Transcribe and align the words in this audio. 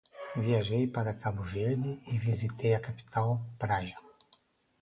Viajei 0.45 0.87
para 0.87 1.13
Cabo 1.13 1.43
Verde 1.43 2.01
e 2.11 2.17
visitei 2.17 2.73
a 2.73 2.79
capital, 2.79 3.29
Praia. 3.59 3.97